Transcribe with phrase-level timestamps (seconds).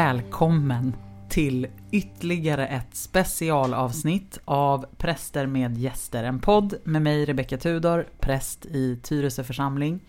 [0.00, 0.96] Välkommen
[1.28, 6.24] till ytterligare ett specialavsnitt av Präster med gäster.
[6.24, 10.00] En podd med mig Rebecka Tudor, präst i Tyresö församling.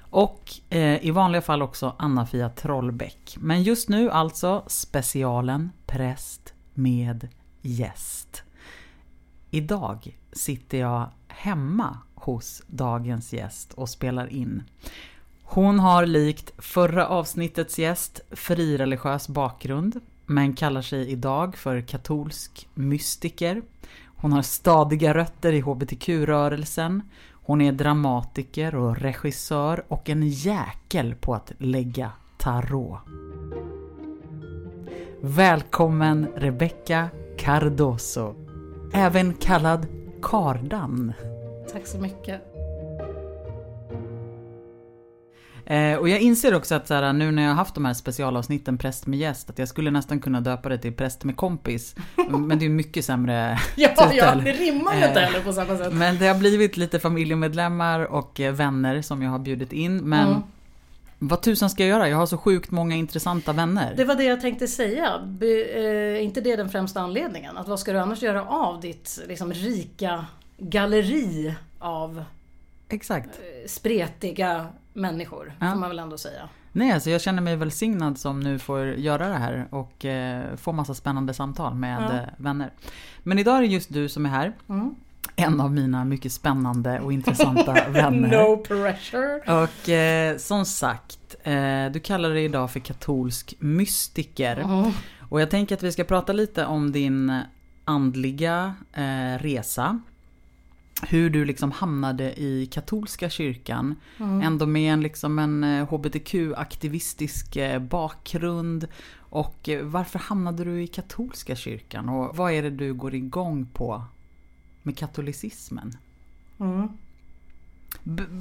[0.00, 3.36] Och eh, i vanliga fall också Anna-Fia Trollbäck.
[3.40, 7.28] Men just nu alltså specialen Präst med
[7.62, 8.42] gäst.
[9.50, 14.62] Idag sitter jag hemma hos dagens gäst och spelar in.
[15.46, 23.62] Hon har likt förra avsnittets gäst frireligiös bakgrund, men kallar sig idag för katolsk mystiker.
[24.04, 27.02] Hon har stadiga rötter i hbtq-rörelsen.
[27.32, 32.98] Hon är dramatiker och regissör och en jäkel på att lägga tarot.
[35.20, 38.34] Välkommen Rebecca Cardoso,
[38.92, 39.86] även kallad
[40.22, 41.12] Kardan.
[41.72, 42.53] Tack så mycket.
[45.66, 47.94] Eh, och jag inser också att så här, nu när jag har haft de här
[47.94, 51.94] specialavsnitten Präst med gäst, att jag skulle nästan kunna döpa det till Präst med kompis.
[52.28, 54.16] Men det är mycket sämre Ja, titel.
[54.16, 55.92] ja, det rimmar ju inte Eh, heller på samma sätt.
[55.92, 59.96] Men det har blivit lite familjemedlemmar och eh, vänner som jag har bjudit in.
[59.96, 61.28] Men Mm.
[61.30, 62.08] vad tusan ska jag göra?
[62.08, 63.94] Jag har så sjukt många intressanta vänner.
[63.96, 65.20] Det var det jag tänkte säga.
[65.26, 65.64] Be,
[66.16, 67.56] eh, inte det den främsta anledningen?
[67.56, 70.26] Att vad ska du annars göra av ditt liksom, rika
[70.58, 72.24] galleri av
[72.88, 73.26] Exakt.
[73.28, 75.52] eh, spretiga människor?
[75.60, 75.70] Ja.
[75.70, 76.48] Får man väl ändå säga.
[76.72, 80.72] Nej, alltså jag känner mig välsignad som nu får göra det här och eh, få
[80.72, 82.12] massa spännande samtal med Ja.
[82.16, 82.70] eh, vänner.
[83.22, 84.52] Men idag är det just du som är här.
[84.68, 84.94] Mm.
[85.36, 88.28] En av mina mycket spännande och intressanta vänner.
[88.28, 89.62] no pressure.
[89.62, 94.56] Och eh, som sagt, eh, du kallar dig idag för katolsk mystiker.
[94.56, 94.90] Mm.
[95.28, 97.40] Och jag tänker att vi ska prata lite om din
[97.84, 98.74] andliga
[99.38, 100.00] resa.
[101.02, 103.94] Hur du liksom hamnade i katolska kyrkan.
[104.18, 104.40] Mm.
[104.42, 108.88] Ändå med en, liksom en eh, hbtq-aktivistisk eh, bakgrund.
[109.18, 112.08] Och eh, varför hamnade du i katolska kyrkan?
[112.08, 114.04] Och vad är det du går igång på
[114.82, 115.92] med katolicismen?
[116.60, 116.88] Mm.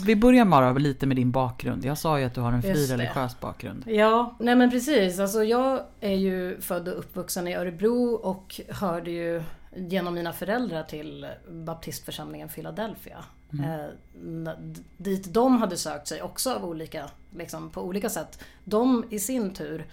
[0.05, 1.85] Vi börjar bara lite med din bakgrund.
[1.85, 2.73] Jag sa ju att du har en Just det.
[2.73, 3.83] frireligiös bakgrund.
[3.87, 5.19] Ja, nej men precis.
[5.19, 9.43] Alltså jag är ju född och uppvuxen i Örebro och hörde ju
[9.75, 13.25] genom mina föräldrar till baptistförsamlingen Philadelphia.
[13.63, 13.85] Eh,
[14.15, 18.39] n- dit de hade sökt sig också av olika, liksom, på olika sätt.
[18.63, 19.85] De i sin tur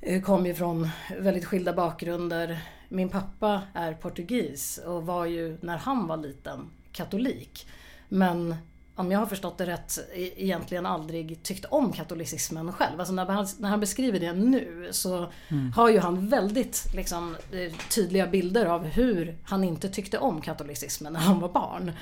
[0.00, 0.88] eh, kom ju från
[1.20, 2.60] väldigt skilda bakgrunder.
[2.88, 7.66] Min pappa är portugis och var ju när han var liten katolik.
[8.08, 8.54] Men
[9.00, 13.00] om jag har förstått det rätt, e- egentligen aldrig tyckt om katolicismen själv.
[13.00, 15.26] Alltså när han, när han beskriver det nu så
[15.76, 21.12] har ju han väldigt liksom, eh, tydliga bilder av hur han inte tyckte om katolicismen
[21.12, 21.92] när han var barn.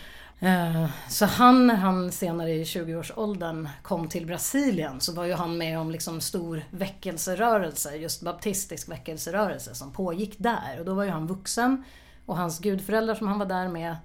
[0.40, 5.58] Eh, Så han, när han senare i 20-årsåldern kom till Brasilien så var ju han
[5.58, 10.76] med om liksom stor väckelserörelse, just baptistisk väckelserörelse som pågick där.
[10.78, 11.84] Och då var ju han vuxen
[12.26, 13.96] och hans gudföräldrar som han var där med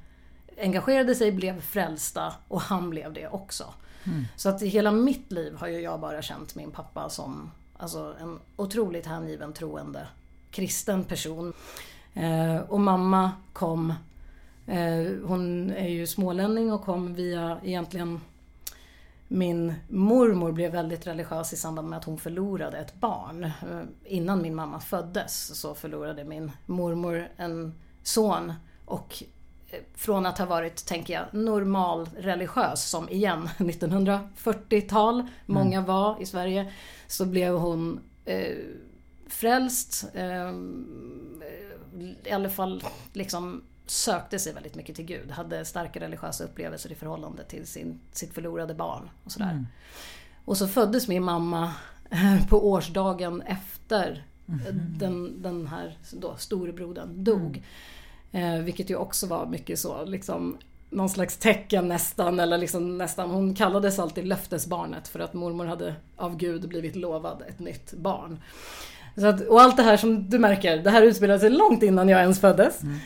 [0.57, 3.73] engagerade sig, blev frälsta och han blev det också.
[4.35, 8.15] Så att i hela mitt liv har ju jag bara känt min pappa som alltså,
[8.19, 10.07] en otroligt hängiven troende
[10.51, 11.53] kristen person.
[12.13, 13.93] Eh, och mamma kom,
[14.67, 18.21] eh, hon är ju smålänning och kom via egentligen
[19.27, 23.43] min mormor blev väldigt religiös i samband med att hon förlorade ett barn.
[23.43, 28.53] Eh, Innan min mamma föddes så förlorade min mormor en son
[28.85, 29.23] och
[29.93, 36.71] från att ha varit, tänker jag, normal religiös som igen 1940-tal, många var i Sverige,
[37.07, 38.57] så blev hon eh,
[39.27, 40.05] frälst.
[40.13, 40.53] Eh,
[42.25, 42.83] I alla fall
[43.13, 45.31] liksom sökte sig väldigt mycket till Gud.
[45.31, 49.09] Hade starka religiösa upplevelser i förhållande till sin, sitt förlorade barn.
[49.23, 49.65] Och, sådär.
[50.45, 51.73] och så föddes min mamma
[52.09, 57.63] eh, på årsdagen efter eh, den, den här då, storebrodern dog.
[58.33, 60.57] Eh, vilket ju också var mycket så, liksom
[60.89, 65.95] någon slags tecken nästan, eller liksom nästan, hon kallades alltid löftesbarnet för att mormor hade
[66.15, 68.39] av Gud blivit lovad ett nytt barn.
[69.17, 72.09] Så att, och allt det här som du märker, det här utspelade sig långt innan
[72.09, 72.83] jag ens föddes.
[72.83, 72.97] Mm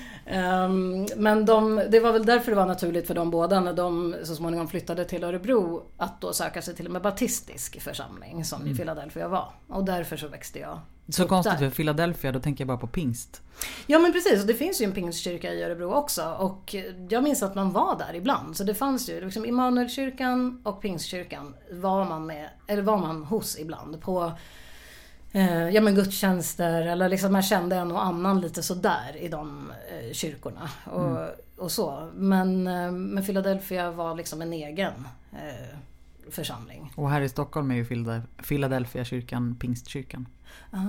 [1.15, 4.35] men de, det var väl därför det var naturligt för de båda när de så
[4.35, 9.27] småningom flyttade till Örebro att då söka sig till en baptistisk församling som i Philadelphia
[9.27, 9.51] var.
[9.68, 10.79] Och därför så växte jag
[11.09, 13.41] Så konstigt för Philadelphia, då tänker jag bara på pingst.
[13.88, 16.75] Ja men precis, och det finns ju en pingstkyrka i Örebro också och
[17.09, 18.57] jag minns att man var där ibland.
[18.57, 23.59] Så det fanns ju liksom Immanuelkyrkan och pingstkyrkan var man med, eller var man hos
[23.59, 24.31] ibland på
[25.31, 29.71] eh, ja, men gudstjänster eller liksom man kände en och annan lite sådär i de
[29.91, 30.69] eh, kyrkorna.
[30.85, 31.18] Och,
[31.57, 32.09] och så.
[32.15, 34.94] Men, eh, men Philadelphia var liksom en egen
[35.31, 35.77] eh,
[36.31, 36.94] församling.
[36.95, 37.85] Och här i Stockholm är ju
[38.47, 40.25] Philadelphia kyrkan Pingstkyrkan.
[40.71, 40.79] Ah.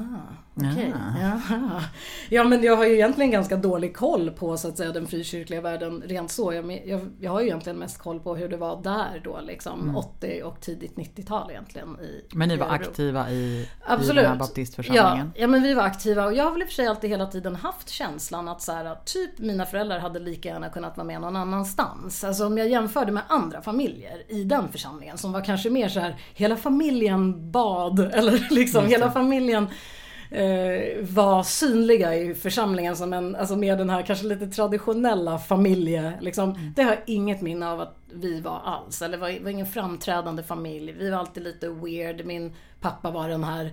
[0.55, 0.93] Okay.
[1.20, 1.40] Ja.
[2.28, 5.60] ja men jag har ju egentligen ganska dålig koll på så att säga den frikyrkliga
[5.60, 6.52] världen rent så.
[6.52, 9.81] Jag, jag, jag har ju egentligen mest koll på hur det var där då liksom
[9.81, 9.96] mm.
[9.96, 11.88] 80 och tidigt 90-tal egentligen.
[12.00, 14.12] I, men ni var aktiva i, Absolut.
[14.12, 15.32] i den här baptistförsamlingen?
[15.34, 17.11] Ja, ja men vi var aktiva och jag har väl i och för sig alltid
[17.11, 21.06] hela tiden haft känslan att så här, typ mina föräldrar hade lika gärna kunnat vara
[21.06, 22.25] med någon annanstans.
[22.25, 26.00] Alltså om jag jämförde med andra familjer i den församlingen som var kanske mer så
[26.00, 33.37] här hela familjen bad eller liksom hela familjen eh, var synliga i församlingen som en,
[33.37, 36.50] alltså med den här kanske lite traditionella familje, liksom.
[36.50, 36.73] Mm.
[36.77, 39.03] Det har jag inget minne av att vi var alls.
[39.03, 40.93] Eller var, var ingen framträdande familj.
[40.93, 42.27] Vi var alltid lite weird.
[42.27, 43.73] Min pappa var den här,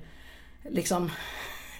[0.69, 1.11] liksom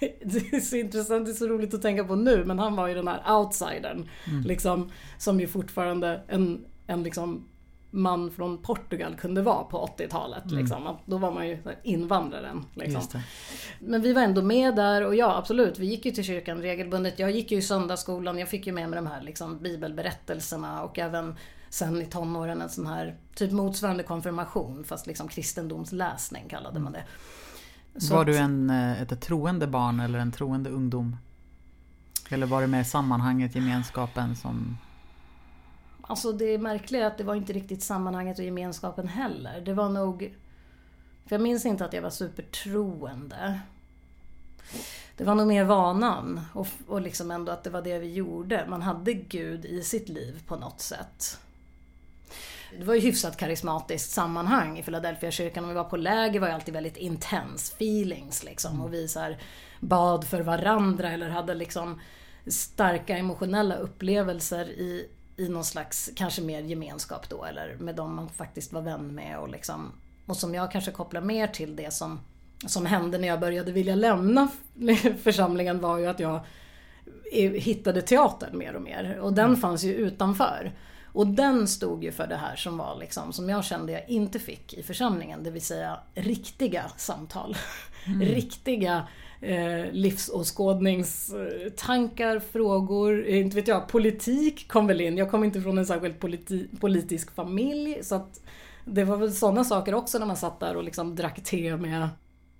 [0.00, 2.88] det är så intressant, det är så roligt att tänka på nu, men han var
[2.88, 4.08] ju den här outsidern.
[4.26, 4.42] Mm.
[4.42, 7.48] Liksom, som ju fortfarande en, en liksom
[7.96, 10.44] man från Portugal kunde vara på 80-talet.
[10.44, 10.58] Mm.
[10.58, 10.96] Liksom.
[11.04, 12.64] Då var man ju invandraren.
[12.74, 13.20] Liksom.
[13.78, 17.18] Men vi var ändå med där och ja absolut, vi gick ju till kyrkan regelbundet.
[17.18, 20.98] Jag gick ju i söndagsskolan, jag fick ju med mig de här liksom, bibelberättelserna och
[20.98, 21.34] även
[21.68, 27.04] sen i tonåren en sån här typ motsvarande konfirmation fast liksom kristendomsläsning kallade man det.
[28.00, 31.16] Så var du en, eh, ett troende barn eller en troende ungdom?
[32.28, 34.78] Eller var det mer sammanhanget, gemenskapen som
[36.06, 39.60] Alltså det märkliga är att det var inte riktigt sammanhanget och gemenskapen heller.
[39.60, 40.34] Det var nog...
[41.26, 43.60] För jag minns inte att jag var supertroende.
[45.16, 48.66] Det var nog mer vanan och, och liksom ändå att det var det vi gjorde.
[48.68, 51.38] Man hade Gud i sitt liv på något sätt.
[52.78, 55.64] Det var ju hyfsat karismatiskt sammanhang i Philadelphia kyrkan.
[55.64, 58.80] Om vi var på läger var det alltid väldigt intense feelings liksom.
[58.80, 59.34] Och vi så
[59.80, 62.00] bad för varandra eller hade liksom
[62.46, 68.28] starka emotionella upplevelser i i någon slags, kanske mer gemenskap då eller med dem man
[68.28, 69.92] faktiskt var vän med och liksom
[70.26, 72.20] och som jag kanske kopplar mer till det som,
[72.66, 74.48] som hände när jag började vilja lämna
[75.22, 76.40] församlingen var ju att jag
[77.54, 79.60] hittade teatern mer och mer och den mm.
[79.60, 80.72] fanns ju utanför.
[81.12, 84.38] Och den stod ju för det här som var liksom, som jag kände jag inte
[84.38, 87.56] fick i församlingen, det vill säga riktiga samtal.
[88.06, 88.20] Mm.
[88.28, 89.06] riktiga
[89.40, 95.16] eh, livsåskådningstankar, frågor, eh, inte vet jag, politik kom väl in.
[95.16, 98.40] Jag kom inte från en särskilt politi politisk familj så att
[98.84, 102.08] det var väl sådana saker också när man satt där och liksom drack te med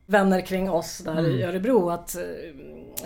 [0.06, 1.30] vänner kring oss där mm.
[1.30, 1.90] i Örebro.
[1.90, 2.22] Att eh,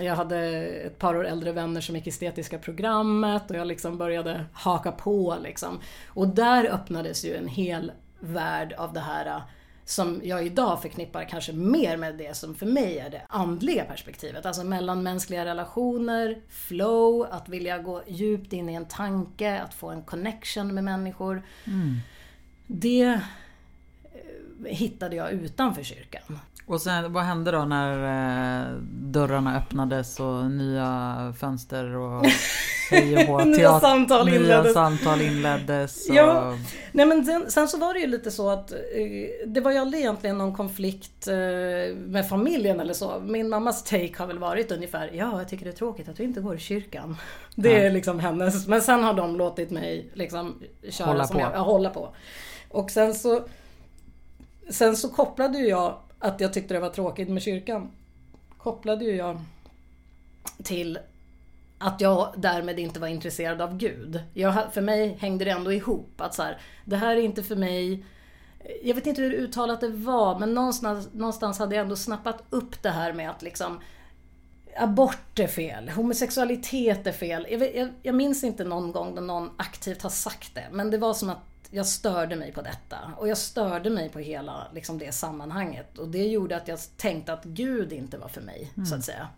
[0.04, 4.44] jag hade ett par år äldre vänner som gick estetiska programmet och jag liksom började
[4.52, 5.80] haka på liksom.
[6.08, 9.42] Och där öppnades ju en hel värld av det här
[9.90, 14.46] som jag idag förknippar kanske mer med det som för mig är det andliga perspektivet.
[14.46, 20.02] Alltså mellanmänskliga relationer, flow, att vilja gå djupt in i en tanke, att få en
[20.02, 21.42] connection med människor.
[21.64, 21.96] Mm.
[22.66, 23.18] Det eh,
[24.64, 26.38] hittade jag utanför kyrkan.
[26.70, 32.26] Och sen, vad hände då när eh, dörrarna öppnades och nya fönster och
[33.46, 34.64] nya samtal inleddes.
[34.64, 36.14] Nya samtal inleddes och...
[36.14, 36.58] Ja,
[36.92, 38.78] nej men sen, sen, så var det ju lite så att eh,
[39.46, 41.34] det var ju aldrig egentligen någon konflikt eh,
[41.96, 43.20] med familjen eller så.
[43.20, 46.22] Min mammas take har väl varit ungefär, ja jag tycker det är tråkigt att du
[46.22, 47.16] inte går i kyrkan.
[47.54, 51.42] Det är liksom hennes, men sen har de låtit mig liksom köra hålla som på.
[51.42, 52.14] jag, ja, hålla på.
[52.68, 53.42] Och sen så
[54.70, 57.90] Sen så kopplade ju jag att jag tyckte det var tråkigt med kyrkan.
[58.58, 59.40] Kopplade ju jag
[60.62, 60.98] till
[61.78, 64.22] att jag därmed inte var intresserad av Gud.
[64.34, 66.20] Jag, för mig hängde det ändå ihop.
[66.20, 68.04] Att så här, det här är inte för mig.
[68.82, 72.82] Jag vet inte hur uttalat det var men någonstans, någonstans hade jag ändå snappat upp
[72.82, 73.80] det här med att liksom
[74.76, 77.46] Abort är fel, homosexualitet är fel.
[77.50, 80.98] Jag, jag, jag minns inte någon gång då någon aktivt har sagt det men det
[80.98, 82.98] var som att jag störde mig på detta.
[83.16, 85.98] Och jag störde mig på hela liksom, det sammanhanget.
[85.98, 88.86] Och det gjorde att jag tänkte att Gud inte var för mig, mm.
[88.86, 89.28] så att säga.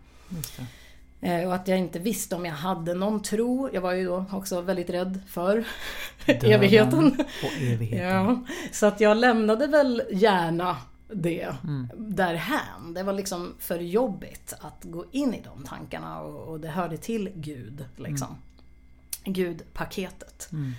[1.21, 3.69] Eh, och att jag inte visste om jag hade någon tro.
[3.73, 5.65] Jag var ju då också väldigt rädd för
[6.25, 7.25] evigheten.
[7.43, 8.07] Och evigheten.
[8.07, 10.77] Ja, så att jag lämnade väl gärna
[11.13, 11.89] det mm.
[11.97, 12.93] därhän.
[12.93, 16.97] Det var liksom för jobbigt att gå in i de tankarna och, och det hörde
[16.97, 17.85] till Gud.
[17.95, 18.27] Liksom.
[18.27, 19.33] Mm.
[19.33, 20.49] Gud-paketet.
[20.51, 20.71] Mm.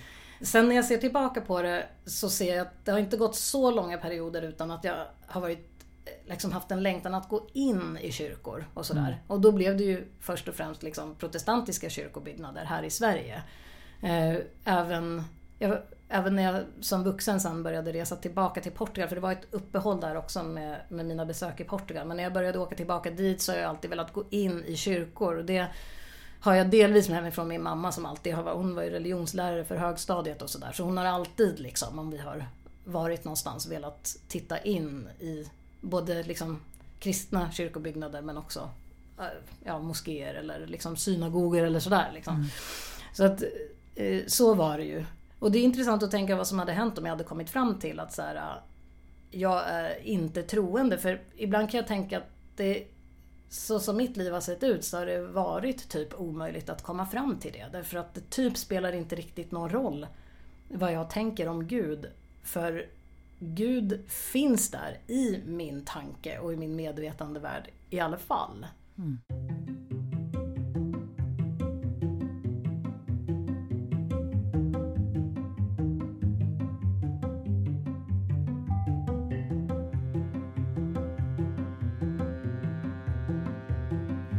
[0.45, 3.35] Sen när jag ser tillbaka på det så ser jag att det har inte gått
[3.35, 5.75] så långa perioder utan att jag har varit
[6.25, 9.01] liksom haft en längtan att gå in i kyrkor och sådär.
[9.01, 9.19] Mm.
[9.27, 13.43] Och då blev det ju först och främst liksom protestantiska kyrkobyggnader här i Sverige.
[14.01, 14.35] Eh,
[14.65, 15.23] även,
[15.59, 15.77] jag,
[16.09, 19.47] även när jag som vuxen sen började resa tillbaka till Portugal, för det var ett
[19.51, 22.07] uppehåll där också med, med mina besök i Portugal.
[22.07, 24.75] Men när jag började åka tillbaka dit så har jag alltid velat gå in i
[24.75, 25.37] kyrkor.
[25.37, 25.67] Och det
[26.45, 28.89] har jag delvis med mig från min mamma som alltid har varit, hon var ju
[28.89, 30.71] religionslärare för högstadiet och sådär.
[30.71, 32.45] Så hon har alltid liksom, om vi har
[32.83, 35.49] varit någonstans velat titta in i
[35.81, 36.59] både liksom
[36.99, 38.69] kristna kyrkobyggnader men också
[39.19, 39.25] eh,
[39.63, 42.11] ja, moskéer eller liksom synagogor eller sådär.
[42.13, 42.35] Liksom.
[42.35, 42.47] Mm.
[43.13, 43.43] Så att
[43.95, 45.05] eh, så var det ju.
[45.39, 47.79] Och det är intressant att tänka vad som hade hänt om jag hade kommit fram
[47.79, 48.61] till att så här,
[49.31, 50.97] jag är inte troende.
[50.97, 52.87] För ibland kan jag tänka att det,
[53.49, 57.05] så som mitt liv har sett ut så har det varit typ omöjligt att komma
[57.05, 57.65] fram till det.
[57.71, 60.07] Därför att det typ spelar inte riktigt någon roll
[60.69, 62.05] vad jag tänker om Gud.
[62.43, 62.89] För
[63.39, 68.67] Gud finns där i min tanke och i min medvetandevärld i alla fall.
[68.97, 69.54] Mm.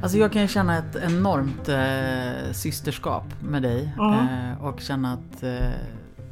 [0.06, 3.92] Alltså jag kan känna ett enormt eh, systerskap med dig.
[3.98, 4.12] Mm.
[4.12, 5.70] Eh, och känna att eh,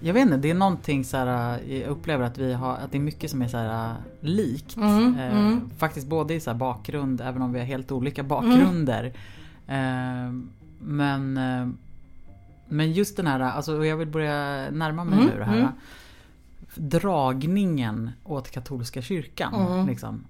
[0.00, 2.93] jag vet inte, det är någonting så här, eh, jag upplever att vi har, att
[2.93, 4.76] det är mycket som är så här eh, likt.
[4.76, 5.71] Mm, eh, mm.
[5.78, 9.12] Faktiskt både i så bakgrund, även om vi har helt olika bakgrunder.
[9.66, 10.50] Mm.
[10.78, 11.35] men,
[12.69, 15.57] men just den här, alltså jag vill börja närma mig mm, nu det här.
[15.57, 15.69] Mm.
[16.75, 19.54] Dragningen åt katolska kyrkan.
[19.54, 19.87] Mm.
[19.87, 20.25] Liksom.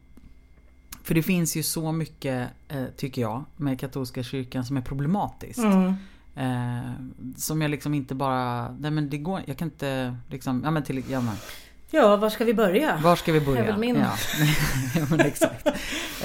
[1.05, 5.59] För det finns ju så mycket, eh, tycker jag, med katolska kyrkan som är problematiskt.
[5.59, 5.95] Mm.
[6.37, 6.93] Eh,
[7.37, 10.83] som jag liksom inte bara, nej men det går, jag kan inte liksom, ja men
[10.83, 11.35] till, ja men.
[11.95, 12.97] Ja, var ska vi börja?
[13.03, 13.65] Var ska vi börja?
[13.65, 13.97] Är min.
[13.97, 14.13] Ja,
[15.19, 15.67] ja exakt.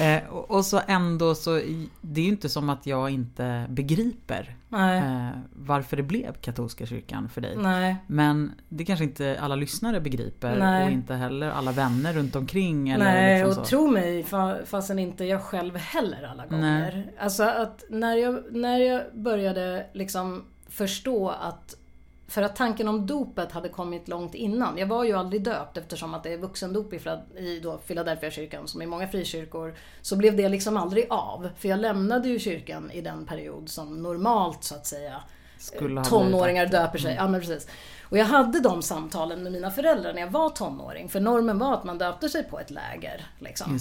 [0.00, 1.60] Eh, och, och, så ändå så,
[2.00, 7.28] det är ju inte som att jag inte begriper eh, varför det blev katolska kyrkan
[7.28, 7.56] för dig.
[7.56, 7.96] Nej.
[8.06, 10.84] Men det kanske inte alla lyssnare begriper Nej.
[10.84, 12.88] och inte heller alla vänner runt omkring.
[12.88, 13.70] Eller Nej, liksom och så.
[13.70, 14.24] tro mig
[14.64, 16.92] fastän inte jag själv heller alla gånger.
[16.94, 17.14] Nej.
[17.20, 21.74] Alltså att när jag, när jag började liksom förstå att
[22.30, 24.78] för att tanken om dopet hade kommit långt innan.
[24.78, 26.92] Jag var ju aldrig döpt eftersom att det är vuxendop
[27.36, 29.74] i då Philadelphia kyrkan som i många frikyrkor.
[30.02, 31.48] Så blev det liksom aldrig av.
[31.58, 35.22] För jag lämnade ju kyrkan i den period som normalt så att säga
[36.08, 37.12] tonåringar döper sig.
[37.12, 37.24] Mm.
[37.24, 37.68] Ja, men precis.
[38.02, 41.08] Och jag hade de samtalen med mina föräldrar när jag var tonåring.
[41.08, 43.26] För normen var att man döpte sig på ett läger.
[43.38, 43.78] Liksom.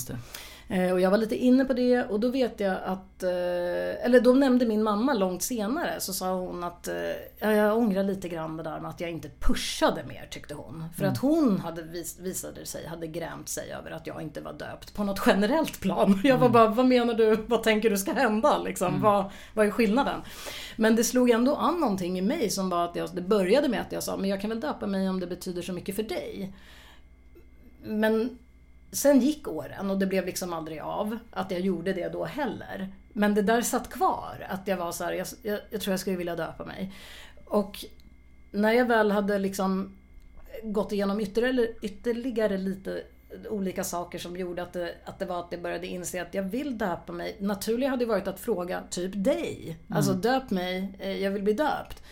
[0.72, 4.22] Eh, och jag var lite inne på det och då vet jag att, eh, eller
[4.22, 6.96] då nämnde min mamma långt senare så sa hon att eh,
[7.40, 10.86] ja, jag ångrar lite grann det där med att jag inte pushade mer tyckte hon.
[10.96, 11.14] För mm.
[11.14, 14.94] att hon hade vis, visade sig, hade grämt sig över att jag inte var döpt
[14.94, 16.22] på något generellt plan.
[16.24, 16.52] Jag var mm.
[16.52, 18.88] bara, vad menar du, vad tänker du ska hända liksom?
[18.88, 19.02] Mm.
[19.02, 20.22] Vad, vad är skillnaden?
[20.76, 23.82] Men det slog ändå an någonting i mig som var att jag, det började med
[23.82, 26.04] att jag sa, men jag kan väl döpa mig om det betyder så mycket för
[26.04, 26.54] dig.
[27.84, 28.38] Men
[28.92, 32.94] Sen gick åren och det blev liksom aldrig av att jag gjorde det då heller.
[33.14, 36.00] Men det där satt kvar, att jag var så här, jag, jag, jag, tror jag
[36.00, 36.94] skulle vilja döpa mig.
[37.46, 37.86] Och
[38.52, 39.98] när jag väl hade liksom
[40.64, 43.04] gått igenom ytterligare, ytterligare lite
[43.50, 46.44] olika saker som gjorde att det, att det var att jag började inse att jag
[46.44, 47.38] vill döpa mig.
[47.40, 49.78] Naturligt hade varit att fråga typ dig.
[49.88, 49.98] Mm.
[49.98, 52.04] Alltså döp mig, eh, jag vill bli döpt.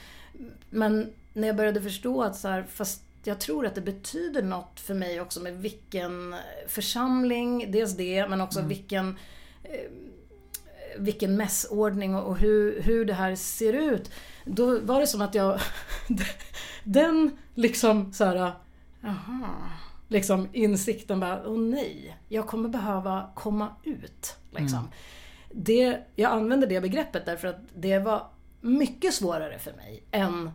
[0.69, 4.79] Men när jag började förstå att så här, fast jag tror att det betyder något
[4.79, 6.35] för mig också med vilken
[6.67, 8.69] församling, dels det, men också mm.
[8.69, 9.17] vilken
[9.63, 9.91] eh,
[10.97, 14.11] vilken mässordning och hur, hur det här ser ut.
[14.45, 15.59] Då var det som att jag...
[16.83, 18.51] den liksom så här...
[19.03, 19.55] Aha,
[20.07, 24.35] liksom insikten bara, åh nej, jag kommer behöva komma ut.
[24.51, 24.79] Liksom.
[24.79, 24.91] Mm.
[25.51, 28.27] Det, jag använder det begreppet därför att det var
[28.61, 30.51] mycket svårare för mig än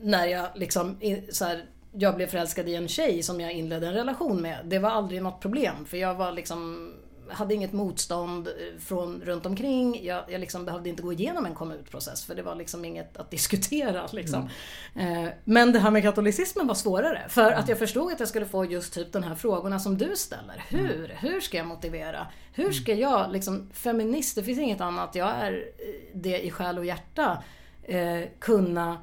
[0.00, 0.96] när jag liksom
[1.30, 1.64] så här,
[1.98, 4.58] jag blev förälskad i en tjej som jag inledde en relation med.
[4.64, 6.90] Det var aldrig något problem för jag var liksom
[7.28, 10.04] hade inget motstånd eh, från runt omkring.
[10.04, 13.16] Jag, jag liksom behövde inte gå igenom en komma ut-process för det var liksom inget
[13.16, 14.06] att diskutera.
[14.12, 14.48] Liksom.
[14.94, 15.24] Mm.
[15.24, 17.22] Eh, men det här med katolicismen var svårare.
[17.28, 17.58] För mm.
[17.58, 20.64] att jag förstod att jag skulle få just typ de här frågorna som du ställer.
[20.68, 21.04] Hur?
[21.04, 21.16] Mm.
[21.16, 22.26] Hur ska jag motivera?
[22.52, 23.02] Hur ska mm.
[23.02, 27.42] jag, liksom feminist, det finns inget annat, jag är eh, det i själ och hjärta,
[27.82, 28.98] eh, kunna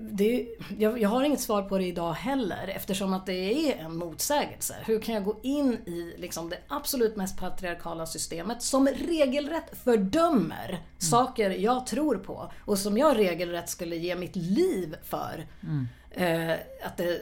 [0.00, 0.48] det,
[0.78, 4.76] jag, jag, har inget svar på det idag heller eftersom att det är en motsägelse.
[4.86, 10.68] Hur kan jag gå in i liksom det absolut mest patriarkala systemet som regelrätt fördömer
[10.68, 10.80] mm.
[10.98, 15.46] saker jag tror på och som jag regelrätt skulle ge mitt liv för.
[15.62, 15.86] Mm.
[16.10, 17.20] Eh, att det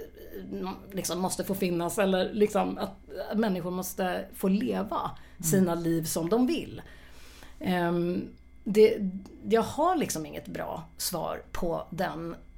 [0.92, 5.42] liksom måste få finnas eller liksom att människor måste få leva mm.
[5.42, 6.82] sina liv som de vill.
[7.60, 8.28] Um,
[8.64, 8.98] det,
[9.48, 12.53] jag har liksom inget bra svar på den Eh,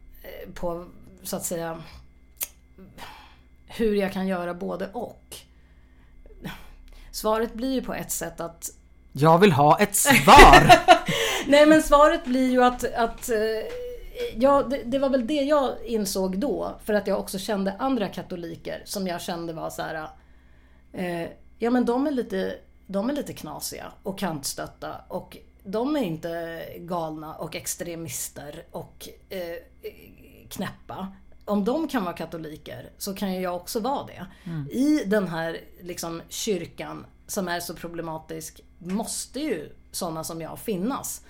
[0.55, 0.87] på
[1.23, 1.83] så att säga
[3.67, 5.37] hur jag kan göra både och.
[7.11, 8.71] Svaret blir ju på ett sätt att...
[9.13, 10.73] Jag vill ha ett svar!
[11.47, 13.37] Nej men svaret blir ju att, att eh,
[14.37, 16.77] ja, det, det, var väl det jag insåg då.
[16.85, 20.09] För att jag också kände andra katoliker som jag kände var så här.
[20.93, 21.29] Eh,
[21.59, 22.55] ja men de är, lite,
[22.87, 25.37] de är lite knasiga och kantstötta och
[25.67, 29.57] de är inte galna och extremister och eh,
[30.49, 31.13] knäppa.
[31.45, 34.27] Om de kan vara katoliker så kan ju jag också vara det.
[34.45, 34.69] Mm.
[34.71, 41.25] I den här liksom, kyrkan som är så problematisk måste ju sådana som jag finnas.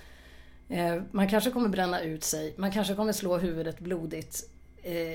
[0.69, 4.50] Eh, man kanske kommer bränna ut sig, man kanske kommer slå huvudet blodigt.
[4.83, 5.12] Eh,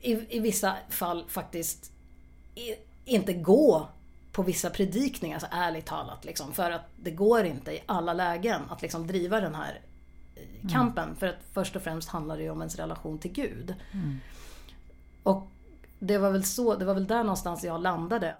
[0.00, 1.92] i, I vissa fall faktiskt
[3.04, 3.88] inte gå
[4.34, 6.24] på vissa predikningar, alltså ärligt talat.
[6.24, 9.80] Liksom, för att det går inte i alla lägen att liksom driva den här
[10.34, 11.04] eh, kampen.
[11.04, 11.16] Mm.
[11.16, 13.74] För att först och främst handlar det ju om ens relation till Gud.
[13.92, 14.20] Mm.
[15.22, 15.50] Och
[15.98, 18.36] det var väl så, det var väl där någonstans jag landade.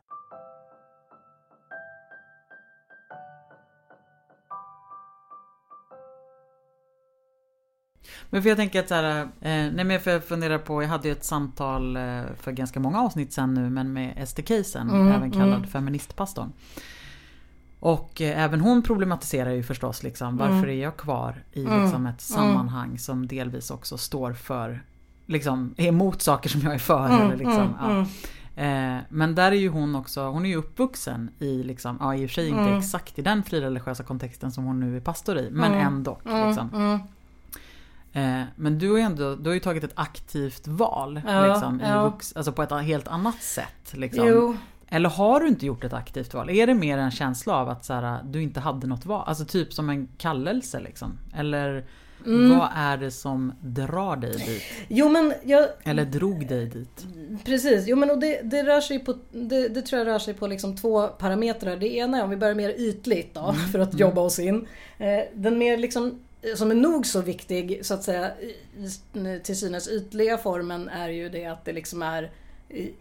[8.30, 10.88] Men för jag tänker att så här, eh, nej men för jag funderar på, jag
[10.88, 14.90] hade ju ett samtal eh, för ganska många avsnitt sen nu men med Ester Keisen,
[14.90, 15.66] mm, även kallad mm.
[15.66, 16.52] feministpastorn.
[17.80, 20.70] Och eh, även hon problematiserar ju förstås liksom, varför mm.
[20.70, 21.82] är jag kvar i mm.
[21.82, 22.42] liksom, ett mm.
[22.42, 24.82] sammanhang som delvis också står för,
[25.26, 27.06] liksom, är emot saker som jag är för.
[27.06, 28.06] Mm, eller liksom, ja.
[28.56, 32.26] Eh, men där är ju hon också, hon är ju uppvuxen i, liksom, ja i
[32.26, 32.78] och för sig inte mm.
[32.78, 35.86] exakt i den frireligiösa kontexten som hon nu är pastor i, men mm.
[35.86, 36.18] ändå.
[36.24, 36.70] Liksom.
[36.74, 37.00] Eh,
[38.56, 41.20] men du har ju ändå du har ju tagit ett aktivt val.
[41.26, 42.04] Ja, liksom, ja.
[42.04, 43.92] Vux, alltså på ett helt annat sätt.
[43.92, 44.56] Liksom.
[44.88, 46.50] Eller har du inte gjort ett aktivt val?
[46.50, 49.24] Är det mer en känsla av att så här, du inte hade något val?
[49.26, 51.18] Alltså typ som en kallelse liksom?
[51.36, 51.84] Eller
[52.26, 52.58] mm.
[52.58, 54.62] vad är det som drar dig dit?
[54.88, 57.06] Jo, men jag, Eller drog dig dit?
[57.44, 60.34] Precis, jo men och det, det rör sig på, det, det, tror jag rör sig
[60.34, 61.76] på liksom två parametrar.
[61.76, 63.54] Det ena är om vi börjar mer ytligt då, mm.
[63.72, 64.66] för att jobba oss in.
[64.98, 66.18] Eh, den mer liksom
[66.56, 68.32] som är nog så viktig så att säga
[69.42, 72.30] till synes ytliga formen är ju det att det liksom är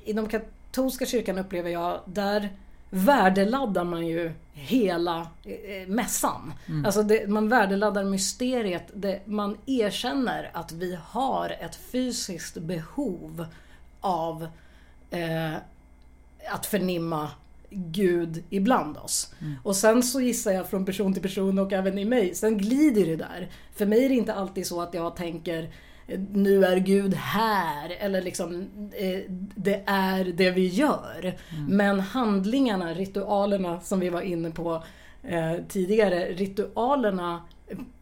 [0.04, 2.50] inom katolska kyrkan upplever jag där
[2.89, 6.54] värdeladdar man ju hela eh, mässan.
[6.65, 6.86] Mm.
[6.86, 8.84] Alltså det, man värdeladdar mysteriet.
[8.94, 13.46] Det, man erkänner att vi har ett fysiskt behov
[14.02, 14.48] av
[15.10, 15.54] eh,
[16.52, 17.30] att förnimma
[17.76, 19.34] Gud ibland oss.
[19.42, 19.54] Mm.
[19.64, 23.06] Och sen så gissar jag från person till person och även i mig, sen glider
[23.06, 23.50] det där.
[23.76, 25.70] För mig är det inte alltid så att jag tänker
[26.32, 29.20] nu är Gud här eller liksom eh,
[29.56, 31.36] det är det vi gör.
[31.50, 31.66] Mm.
[31.66, 34.84] Men handlingarna, ritualerna som vi var inne på
[35.24, 37.42] eh, tidigare, ritualerna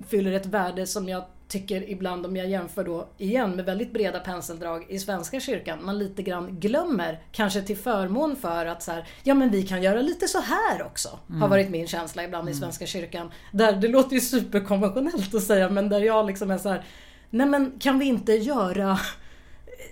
[0.07, 4.19] fyller ett värde som jag tycker ibland om jag jämför då igen med väldigt breda
[4.19, 9.07] penseldrag i Svenska kyrkan, man lite grann glömmer, kanske till förmån för att så här,
[9.23, 11.19] ja men vi kan göra lite så här också.
[11.29, 11.41] Mm.
[11.41, 12.51] Har varit min känsla ibland mm.
[12.51, 13.31] i Svenska kyrkan.
[13.51, 16.85] Där det låter ju superkonventionellt att säga men där jag liksom är så här,
[17.29, 18.99] nej men kan vi inte göra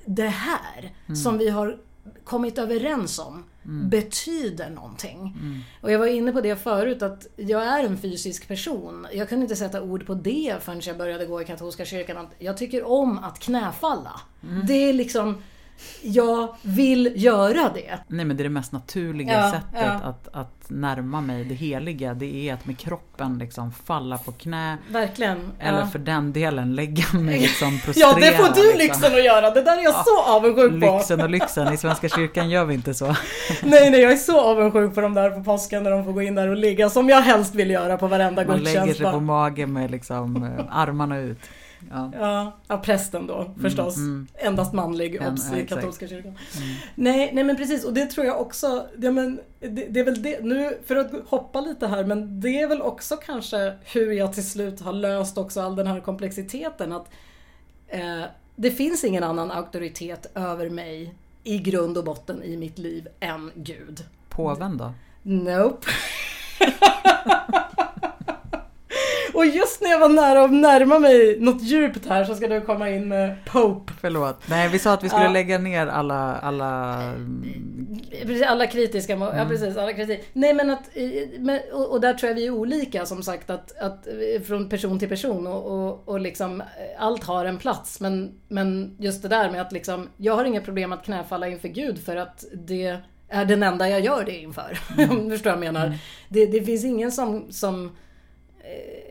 [0.06, 1.16] det här mm.
[1.16, 1.78] som vi har
[2.24, 3.90] kommit överens om mm.
[3.90, 5.20] betyder någonting.
[5.20, 5.60] Mm.
[5.82, 9.08] Och jag var inne på det förut att jag är en fysisk person.
[9.14, 12.28] Jag kunde inte sätta ord på det förrän jag började gå i katolska kyrkan.
[12.40, 14.22] Jag tycker om att knäfalla.
[14.44, 14.66] Mm.
[14.68, 15.42] Det är liksom
[16.02, 18.00] jag vill göra det.
[18.08, 20.10] Nej men det är det mest naturliga ja, sättet ja.
[20.10, 22.14] Att, att närma mig det heliga.
[22.14, 24.78] Det är att med kroppen liksom falla på knä.
[24.90, 25.52] Verkligen.
[25.60, 25.88] Eller ja.
[25.88, 28.10] för den delen lägga mig liksom prostrera.
[28.10, 28.80] Ja det får du liksom.
[28.80, 29.52] lyxen att göra.
[29.52, 30.98] Det där är jag så avundsjuk på.
[30.98, 31.74] Lyxen och lyxen.
[31.74, 33.06] I Svenska kyrkan gör vi inte så.
[33.64, 36.22] nej nej jag är så avundsjuk på de där på påsken när de får gå
[36.22, 36.90] in där och ligga.
[36.90, 38.76] Som jag helst vill göra på varenda gudstjänst.
[38.76, 41.40] Man lägger sig på mage med liksom eh, armarna ut.
[41.90, 42.12] Ja.
[42.14, 43.98] Ja, ja, prästen då mm, förstås.
[43.98, 44.28] Mm, mm.
[44.34, 46.38] Endast manlig, obs i katolska kyrkan.
[46.58, 46.76] Mm.
[46.96, 50.24] Nej, nej men precis och det tror jag också, ja, men, det, det, är väl
[50.24, 54.34] det, nu för att hoppa lite här, men det är väl också kanske hur jag
[54.34, 56.92] till slut har löst också all den här komplexiteten.
[56.92, 57.10] att
[57.88, 58.24] eh,
[58.56, 63.52] Det finns ingen annan auktoritet över mig i grund och botten i mitt liv än
[63.56, 64.06] Gud.
[64.30, 64.94] Påven då?
[65.24, 65.88] Nope.
[69.40, 72.62] Och just när jag var nära att närma mig något djupt här så ska du
[72.62, 73.94] komma in med Pope.
[74.02, 74.42] Förlåt.
[74.50, 75.32] Nej, vi sa att vi skulle ja.
[75.32, 76.36] lägga ner alla...
[76.36, 77.02] Alla,
[78.22, 79.14] precis, alla kritiska...
[79.14, 79.38] Mm.
[79.38, 79.78] Ja, precis.
[79.78, 80.24] Alla kritiska.
[80.34, 80.90] Nej, men att...
[81.90, 83.50] Och där tror jag vi är olika som sagt.
[83.50, 84.08] Att, att
[84.48, 86.64] från person till person och, och, och liksom
[86.98, 88.00] allt har en plats.
[88.00, 90.10] Men, men just det där med att liksom...
[90.18, 93.00] Jag har inga problem att knäfalla inför Gud för att det
[93.30, 94.80] är den enda jag gör det inför.
[94.98, 95.10] Mm.
[95.20, 95.86] Om du förstår vad jag menar.
[95.86, 95.98] Mm.
[96.30, 97.86] Det, det finns ingen som, som
[98.64, 99.10] eh,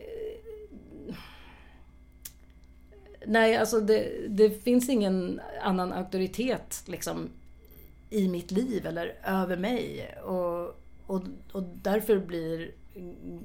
[3.28, 7.28] Nej, alltså det, det, finns ingen annan auktoritet liksom
[8.10, 10.14] i mitt liv eller över mig.
[10.24, 12.70] Och, och, och därför blir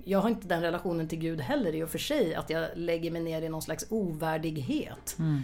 [0.03, 3.11] jag har inte den relationen till Gud heller i och för sig, att jag lägger
[3.11, 5.15] mig ner i någon slags ovärdighet.
[5.19, 5.41] Mm.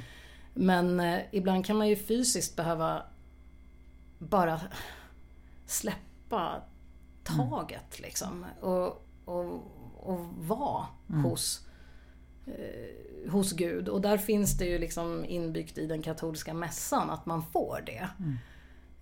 [0.53, 3.03] Men eh, ibland kan man ju fysiskt behöva
[4.19, 4.61] bara
[5.65, 6.61] släppa
[7.23, 8.45] taget liksom.
[8.61, 9.61] Och, och,
[9.95, 10.85] och vara
[11.23, 11.67] hos,
[12.57, 13.89] eh, hos Gud.
[13.89, 18.09] Och där finns det ju liksom inbyggt i den katolska mässan att man får det.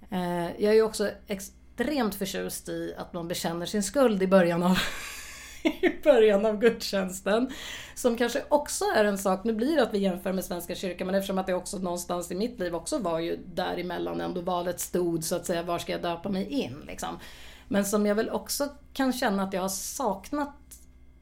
[0.10, 4.64] Eh, jag är ju också extremt förtjust i att man bekänner sin skuld i början
[4.64, 4.78] av
[5.64, 7.50] i början av gudstjänsten.
[7.96, 11.08] Som kanske också är en sak, nu blir det att vi jämför med Svenska kyrkan
[11.08, 14.80] men eftersom att det också någonstans i mitt liv också var ju däremellan ändå valet
[14.80, 17.20] stod så att säga, var ska jag döpa mig in liksom.
[17.68, 20.56] Men som jag väl också kan känna att jag har saknat,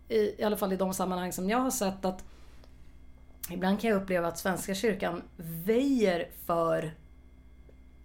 [0.10, 2.24] i, i alla fall i de sammanhang som jag har sett att
[3.50, 6.94] Ibland kan jag uppleva att Svenska kyrkan väjer för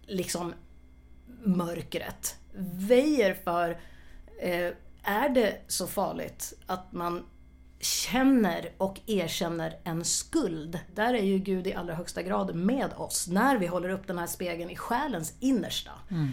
[0.06, 0.54] liksom
[1.44, 2.36] mörkret.
[2.74, 3.70] Väjer för,
[4.40, 7.24] eh, är det så farligt att man
[7.80, 10.78] känner och erkänner en skuld.
[10.94, 14.18] Där är ju Gud i allra högsta grad med oss när vi håller upp den
[14.18, 15.90] här spegeln i själens innersta.
[16.10, 16.28] Mm.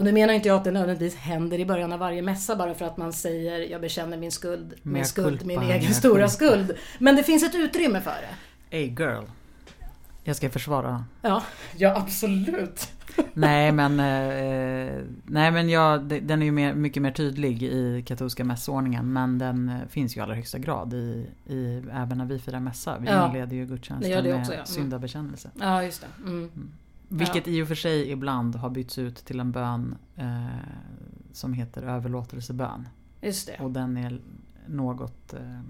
[0.00, 2.74] Och nu menar inte jag att det nödvändigtvis händer i början av varje mässa bara
[2.74, 6.14] för att man säger jag bekänner min skuld, min Mea skuld, culpa, min egen stora
[6.14, 6.28] culpa.
[6.28, 6.72] skuld.
[6.98, 8.76] Men det finns ett utrymme för det.
[8.76, 9.24] Hey girl.
[10.24, 11.04] Jag ska försvara.
[11.22, 11.42] Ja,
[11.76, 12.88] ja absolut.
[13.32, 18.44] nej men, eh, nej, men jag, den är ju mer, mycket mer tydlig i katolska
[18.44, 19.12] mässordningen.
[19.12, 22.60] Men den eh, finns ju i allra högsta grad i, i, även när vi firar
[22.60, 22.98] mässa.
[22.98, 23.26] Vi Ja.
[23.28, 24.52] inleder ju gudstjänsten med ja.
[24.54, 24.66] Mm.
[24.66, 25.50] syndabekännelse.
[25.60, 26.22] Ja, just det.
[26.30, 26.50] Mm.
[27.12, 30.44] Vilket i och för sig ibland har bytts ut till en bön eh,
[31.32, 32.88] som heter överlåtelsebön.
[33.20, 33.58] Just det.
[33.64, 34.20] Och den är
[34.66, 35.60] något eh,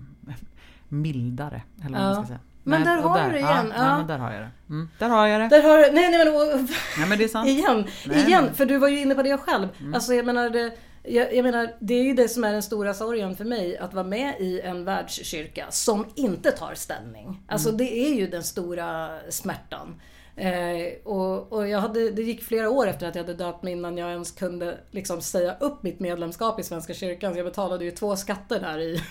[0.88, 1.62] mildare.
[1.84, 2.14] Eller vad Ja.
[2.14, 2.38] man ska säga.
[2.62, 3.96] Men där och har du det igen, Ja, ja.
[3.98, 4.50] Nej, där har jag det.
[4.68, 5.48] Mm, där har jag det.
[5.48, 7.48] Där har nej nej men och- Nej men det är sant.
[7.48, 9.68] igen, Nej, igen, men- för du var ju inne på det själv.
[9.94, 10.72] Alltså jag menar, det,
[11.02, 13.94] jag, jag menar, det är ju det som är den stora sorgen för mig, att
[13.94, 17.42] vara med i en världskyrka som inte tar ställning.
[17.48, 20.00] Alltså det är ju den stora smärtan.
[20.36, 23.72] Eh, och och jag hade, det gick flera år efter att jag hade döpt mig
[23.72, 27.32] innan jag ens kunde liksom säga upp mitt medlemskap i Svenska kyrkan.
[27.32, 29.02] Så jag betalade ju två skatter där i,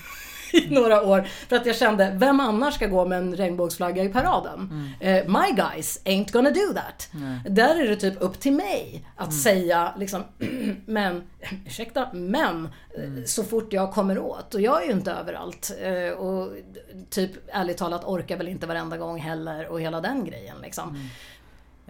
[0.53, 1.27] i några år.
[1.49, 4.93] För att jag kände, vem annars ska gå med en regnbågsflagga i paraden?
[4.99, 7.09] Eh, my guys ain't gonna do that.
[7.49, 10.23] Där är det typ upp till mig att säga liksom,
[10.85, 11.23] men,
[11.65, 14.55] ursäkta, men eh, så fort jag kommer åt.
[14.55, 15.71] Och jag är ju inte överallt.
[15.81, 16.51] Eh, och
[17.09, 21.09] typ ärligt talat orkar väl inte varenda gång heller och hela den grejen liksom.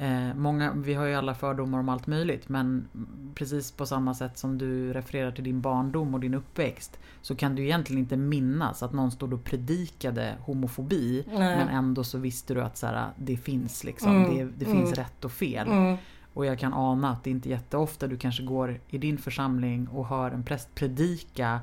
[0.01, 2.87] Eh, många, vi har ju alla fördomar om allt möjligt men
[3.35, 7.55] precis på samma sätt som du refererar till din barndom och din uppväxt så kan
[7.55, 11.57] du egentligen inte minnas att någon stod och predikade homofobi Nej.
[11.57, 14.15] men ändå så visste du att så här, det finns liksom.
[14.15, 15.67] Mm, Det, det finns rätt och fel.
[15.67, 15.97] Mm.
[16.33, 19.87] Och jag kan ana att det inte är jätteofta du kanske går i din församling
[19.87, 21.59] och hör en präst predika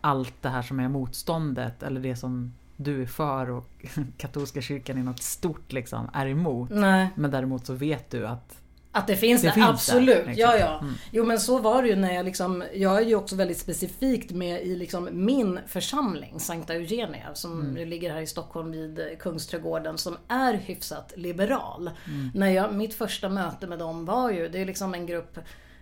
[0.00, 3.68] allt det här som är motståndet eller det som du är för och
[4.16, 6.70] katolska kyrkan i något stort liksom är emot.
[6.72, 7.08] Nej.
[7.14, 8.58] Men däremot så vet du att
[8.92, 10.26] Att det finns Det det, finns där, absolut.
[10.26, 10.34] liksom.
[10.36, 10.78] Ja, ja.
[10.80, 10.94] Mm.
[11.10, 14.30] Jo men så var det ju när jag liksom, jag är ju också väldigt specifikt
[14.32, 17.88] med i liksom min församling, Sankta Eugenia, som Mm.
[17.88, 21.90] ligger här i Stockholm vid Kungsträdgården, som är hyfsat liberal.
[22.06, 22.30] Mm.
[22.34, 25.38] När jag, mitt första möte med dem var ju, det är liksom en grupp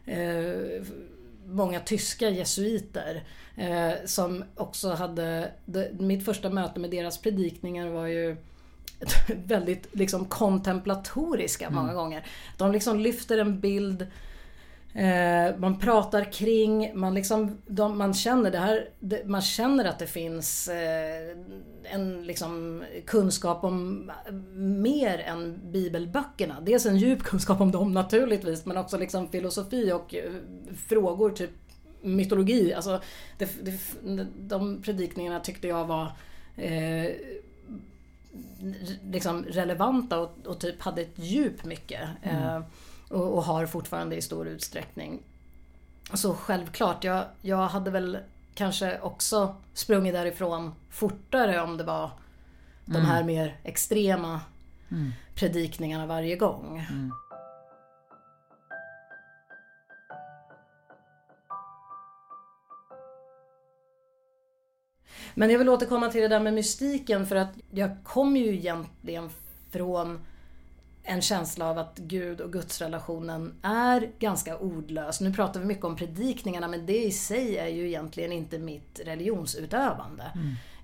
[0.07, 0.83] eh,
[1.47, 3.25] många tyska jesuiter
[3.57, 8.37] eh, som också hade, det, mitt första möte med deras predikningar var ju
[9.47, 12.27] väldigt liksom kontemplatoriska många gånger.
[12.57, 14.07] De liksom lyfter en bild
[14.95, 19.99] Eh, man pratar kring, man, liksom, de, man känner det här, det, man känner att
[19.99, 21.37] det finns eh,
[21.83, 24.11] en liksom, kunskap om
[24.55, 26.61] mer än bibelböckerna.
[26.61, 30.33] Dels en djup kunskap om dem naturligtvis, men också liksom filosofi och eh,
[30.89, 31.51] frågor, typ
[32.03, 32.75] mytologi.
[32.75, 33.01] Alltså,
[33.39, 36.13] det, det, de predikningarna tyckte jag var
[36.57, 37.11] eh,
[39.11, 42.01] liksom relevanta och, och typ hade ett djup mycket.
[42.23, 42.63] Eh, mm
[43.15, 45.23] och, och har fortfarande i stor utsträckning.
[46.13, 48.19] Så självklart, jag, jag hade väl
[48.55, 52.11] kanske också sprungit därifrån fortare om det var
[52.85, 54.41] de här mer extrema
[55.35, 56.87] predikningarna varje gång.
[65.35, 69.31] Men jag vill återkomma till det där med mystiken för att jag kom ju egentligen
[69.71, 70.21] från
[71.07, 75.21] en känsla av att Gud och gudsrelationen är ganska ordlös.
[75.21, 79.01] Nu pratar vi mycket om predikningarna men det i sig är ju egentligen inte mitt
[79.05, 80.25] religionsutövande.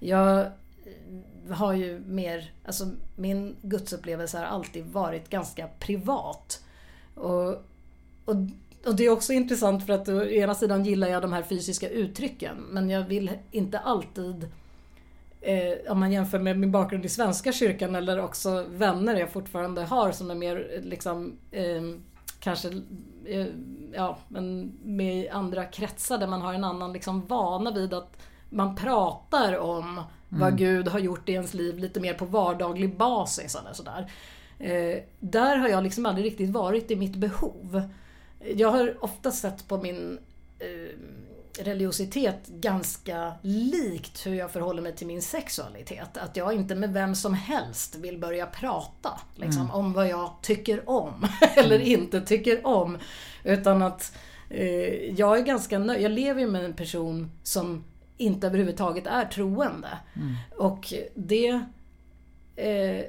[0.00, 6.64] Jag eh, har ju mer, alltså min gudsupplevelse har alltid varit ganska privat.
[7.14, 7.48] Och,
[8.24, 8.37] och
[8.87, 11.88] och det är också intressant för att å ena sidan gillar jag de här fysiska
[11.88, 14.48] uttrycken men jag vill inte alltid
[15.40, 19.83] eh, om man jämför med min bakgrund i Svenska kyrkan eller också vänner jag fortfarande
[19.83, 21.83] har som är mer liksom eh,
[22.40, 22.70] kanske
[23.92, 28.16] ja, men med andra kretsar där man har en annan liksom vana vid att
[28.50, 30.05] man pratar om mm.
[30.29, 34.11] vad Gud har gjort i ens liv lite mer på vardaglig basis eller sådär.
[34.59, 37.83] Eh, där har jag liksom aldrig riktigt varit i mitt behov.
[38.55, 40.18] Jag har ofta sett på min
[40.59, 40.96] eh,
[41.64, 46.16] religiositet ganska likt hur jag förhåller mig till min sexualitet.
[46.16, 49.75] Att jag inte med vem som helst vill börja prata liksom, mm.
[49.75, 52.01] om vad jag tycker om eller mm.
[52.01, 52.99] inte tycker om.
[53.44, 54.16] Utan att
[54.49, 56.03] eh, jag är ganska nöjd.
[56.03, 57.85] Jag lever med en person som
[58.16, 59.99] inte överhuvudtaget är troende.
[60.16, 60.35] Mm.
[60.59, 61.61] Och det
[62.57, 63.05] eh,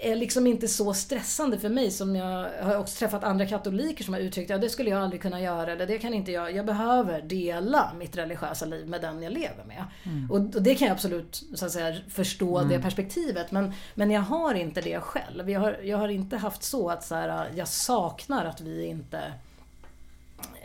[0.00, 4.14] är liksom inte så stressande för mig som jag har också träffat andra katoliker som
[4.14, 6.56] har uttryckt att ja, det skulle jag aldrig kunna göra eller det kan inte jag.
[6.56, 9.84] Jag behöver dela mitt religiösa liv med den jag lever med.
[10.04, 10.30] Mm.
[10.30, 12.68] Och, och, det kan jag absolut så att säga, förstå mm.
[12.68, 15.50] det perspektivet men, men jag har inte det själv.
[15.50, 19.32] Jag har, jag har inte haft så att så här, jag saknar att vi inte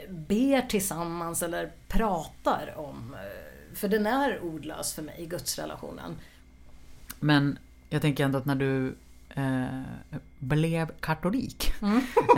[0.09, 3.15] ber tillsammans eller pratar om.
[3.73, 6.15] För den är ordlös för mig, gudsrelationen.
[7.19, 7.57] Men
[7.95, 8.95] jag tänker ändå att när du
[9.29, 11.73] eh, blev katolik.
[11.81, 11.97] Mm.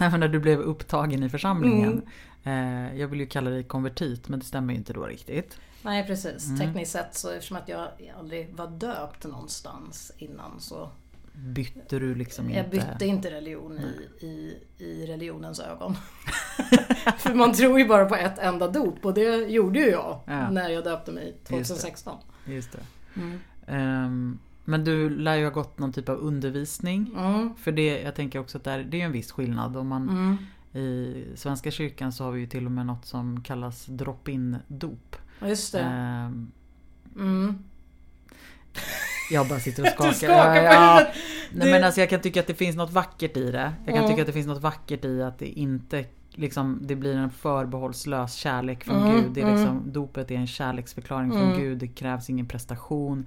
[0.00, 2.02] eh, när du blev upptagen i församlingen.
[2.44, 2.88] Mm.
[2.88, 5.58] Eh, jag vill ju kalla dig konvertit men det stämmer ju inte då riktigt.
[5.82, 6.46] Nej precis.
[6.46, 6.58] Mm.
[6.58, 10.90] Tekniskt sett så eftersom att jag aldrig var döpt någonstans innan så
[11.32, 12.58] Bytte du liksom inte?
[12.58, 15.96] Jag bytte inte religion i, i, i religionens ögon.
[17.18, 20.50] För man tror ju bara på ett enda dop och det gjorde ju jag ja.
[20.50, 22.18] när jag döpte mig 2016.
[22.44, 22.54] Just det.
[22.54, 23.20] Just det.
[23.20, 23.40] Mm.
[23.70, 27.10] Um, men du lär ju ha gått någon typ av undervisning.
[27.16, 27.54] Mm.
[27.56, 29.76] För det, jag tänker också att det är, det är en viss skillnad.
[29.76, 30.36] Om man, mm.
[30.84, 35.16] I Svenska kyrkan så har vi ju till och med något som kallas drop-in dop.
[35.46, 35.80] Just det.
[36.28, 36.52] Um,
[37.16, 37.58] mm.
[39.30, 40.12] Jag bara sitter och skakar.
[40.12, 41.06] skakar ja, ja.
[41.52, 43.72] Nej, men alltså jag kan tycka att det finns något vackert i det.
[43.86, 46.04] Jag kan tycka att det finns något vackert i att det inte
[46.38, 49.32] liksom, det blir en förbehållslös kärlek från mm, Gud.
[49.32, 49.56] Det är mm.
[49.56, 51.58] liksom, Dopet är en kärleksförklaring från mm.
[51.58, 51.78] Gud.
[51.78, 53.26] Det krävs ingen prestation.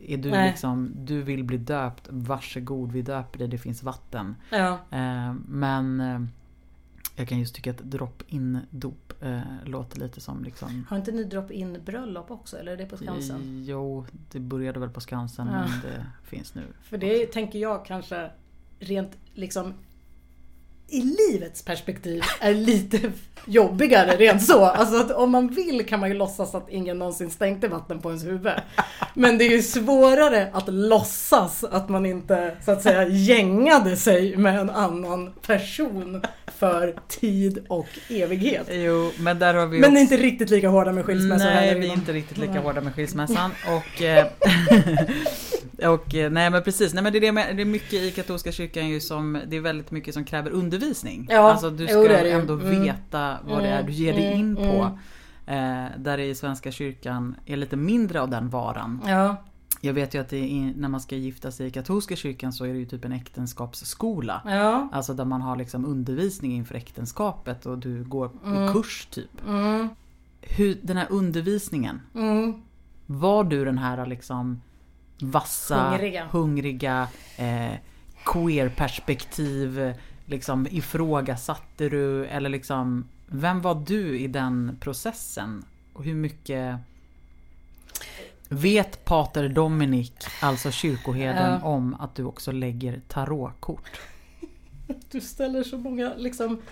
[0.00, 0.50] Är du Nej.
[0.50, 4.36] liksom, du vill bli döpt, varsågod vi döper dig, det finns vatten.
[4.50, 4.78] Ja.
[4.90, 6.20] Eh, men eh,
[7.16, 10.86] jag kan just tycka att drop-in dop eh, låter lite som liksom...
[10.88, 13.64] Har inte ni drop-in bröllop också eller är det på Skansen?
[13.66, 15.52] Jo, det började väl på Skansen ja.
[15.52, 16.62] men det finns nu.
[16.82, 17.32] För det också.
[17.32, 18.30] tänker jag kanske
[18.78, 19.74] rent liksom
[20.88, 23.12] i livets perspektiv är lite
[23.46, 24.64] jobbigare rent så.
[24.64, 28.08] Alltså att om man vill kan man ju låtsas att ingen någonsin stänkte vatten på
[28.08, 28.52] ens huvud.
[29.14, 34.36] Men det är ju svårare att låtsas att man inte så att säga gängade sig
[34.36, 36.22] med en annan person
[36.58, 38.66] för tid och evighet.
[38.70, 40.00] Jo, men där har vi Men också...
[40.00, 41.52] inte riktigt lika hårda med skilsmässan.
[41.52, 43.50] Nej, vi är inte riktigt lika hårda med skilsmässan.
[43.66, 44.26] Och, eh,
[45.78, 48.10] och eh, nej men precis, nej men det är, det, med, det är mycket i
[48.10, 51.28] katolska kyrkan ju som, det är väldigt mycket som kräver undervisning.
[51.30, 52.82] Ja, alltså du ska jo, ändå mm.
[52.82, 54.96] veta vad det är du ger dig in mm, på.
[55.46, 55.84] Mm.
[55.84, 59.00] Eh, där det i Svenska kyrkan är lite mindre av den varan.
[59.06, 59.36] Ja.
[59.80, 62.72] Jag vet ju att är, när man ska gifta sig i katolska kyrkan så är
[62.72, 64.42] det ju typ en äktenskapsskola.
[64.44, 64.88] Ja.
[64.92, 68.72] Alltså där man har liksom undervisning inför äktenskapet och du går mm.
[68.72, 69.46] kurs typ.
[69.48, 69.88] Mm.
[70.40, 72.00] Hur, den här undervisningen.
[72.14, 72.62] Mm.
[73.06, 74.60] Var du den här liksom
[75.20, 77.72] vassa, hungriga, hungriga eh,
[78.24, 79.94] queer-perspektiv?
[80.26, 85.64] Liksom ifrågasatte du eller liksom Vem var du i den processen?
[85.92, 86.78] Och hur mycket
[88.48, 91.68] Vet Pater Dominik, alltså kyrkoherden, ja.
[91.68, 94.00] om att du också lägger tarotkort?
[95.10, 96.62] Du ställer så många liksom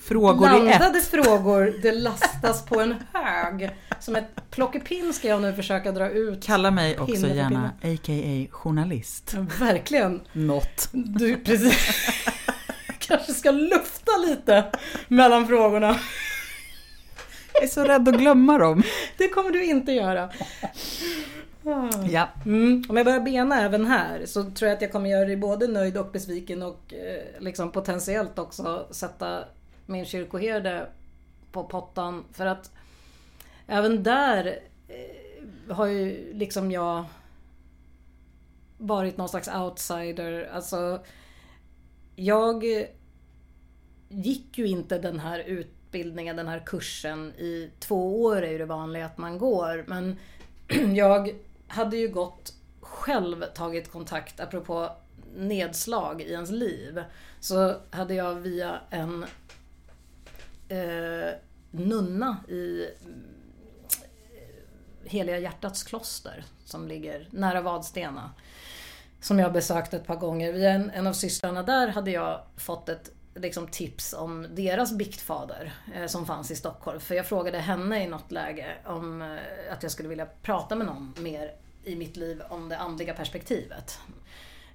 [0.00, 1.06] Frågor Blandade i ett.
[1.06, 3.70] frågor, det lastas på en hög.
[4.00, 6.44] Som ett plockepinn ska jag nu försöka dra ut.
[6.44, 8.46] Kalla mig också gärna a.k.a.
[8.50, 9.32] journalist.
[9.34, 10.20] Ja, verkligen.
[10.32, 10.88] Något.
[10.92, 11.96] Du precis.
[12.98, 14.64] kanske ska lufta lite
[15.08, 15.96] mellan frågorna.
[17.52, 18.82] Jag är så rädd att glömma dem.
[19.18, 20.30] Det kommer du inte göra.
[22.10, 22.28] Ja.
[22.44, 22.84] Mm.
[22.88, 25.68] Om jag börjar bena även här så tror jag att jag kommer göra dig både
[25.68, 29.44] nöjd och besviken och eh, liksom potentiellt också sätta
[29.90, 30.86] min kyrkoherde
[31.52, 32.24] på pottan.
[32.32, 32.72] För att
[33.66, 37.04] även där eh, har ju liksom jag
[38.78, 40.50] varit någon slags outsider.
[40.52, 41.00] Alltså,
[42.16, 42.64] jag
[44.08, 48.64] gick ju inte den här utbildningen, den här kursen i två år är ju det
[48.64, 49.84] vanliga att man går.
[49.86, 50.16] Men
[50.96, 51.34] jag
[51.68, 54.90] hade ju gått själv tagit kontakt, apropå
[55.36, 57.02] nedslag i ens liv
[57.40, 59.26] så hade jag via en
[60.70, 61.34] eh,
[61.70, 62.88] nunna i eh,
[65.04, 68.30] Heliga hjärtats kloster som ligger nära Vadstena.
[69.20, 70.52] Som jag besökt ett par gånger.
[70.52, 75.72] Via en, en av systrarna där hade jag fått ett liksom, tips om deras biktfader
[75.94, 77.00] eh, som fanns i Stockholm.
[77.00, 80.86] För jag frågade henne i något läge om eh, att jag skulle vilja prata med
[80.86, 81.52] någon mer
[81.84, 83.98] i mitt liv om det andliga perspektivet.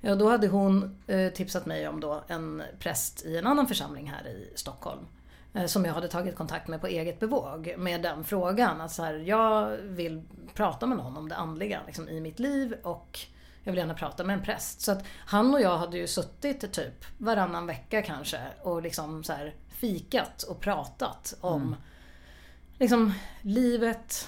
[0.02, 4.10] Ja, då hade hon eh, tipsat mig om då en präst i en annan församling
[4.10, 5.06] här i Stockholm.
[5.56, 8.82] Eh, som jag hade tagit kontakt med på eget bevåg med den frågan.
[8.82, 12.76] Att så här, jag vill prata med någon om det andliga liksom, i mitt liv
[12.84, 13.20] och
[13.64, 14.82] jag vill gärna prata med en präst.
[14.82, 19.34] Så att han och jag hade ju suttit typ varannan vecka kanske och liksom så
[19.34, 21.76] här fikat och pratat om mm.
[22.80, 24.28] liksom livet,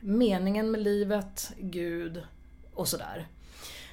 [0.00, 2.22] meningen med livet, Gud
[2.74, 3.26] och sådär.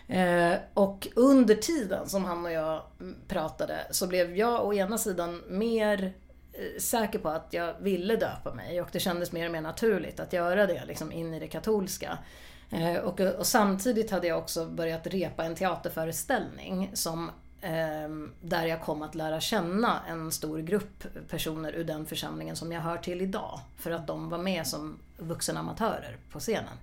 [0.08, 2.82] Eh, och under tiden som han och jag
[3.28, 6.14] pratade så blev jag å ena sidan mer
[6.58, 10.20] Eh, säker på att jag ville döpa mig och det kändes mer och mer naturligt
[10.20, 12.18] att göra det liksom in i det katolska.
[12.72, 18.82] Eh, och, och samtidigt hade jag också börjat repa en teaterföreställning som ehm, där jag
[18.82, 23.22] kom att lära känna en stor grupp personer ur den församlingen som jag hör till
[23.22, 23.60] idag.
[23.78, 26.78] För att de var med som vuxenamatörer på scenen.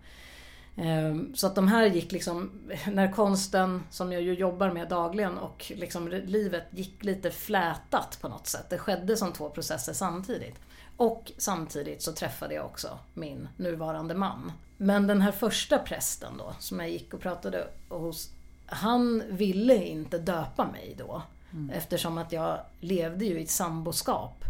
[0.77, 2.51] Ehm, så att de här gick liksom,
[2.93, 8.29] när konsten, som jag ju jobbar med dagligen, och liksom livet gick lite flätat på
[8.29, 8.67] något sätt.
[8.71, 10.57] Det skedde som två processer samtidigt.
[10.97, 14.53] Och samtidigt så träffade jag också min nuvarande man.
[14.77, 18.31] Men den här första prästen då, som jag gick och pratade hos,
[18.67, 21.23] han ville inte döpa mig då.
[21.53, 21.71] Mm.
[21.71, 24.45] Eftersom att jag levde ju i ett samboskap